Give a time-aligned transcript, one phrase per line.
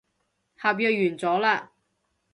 [0.55, 1.67] 合約完咗喇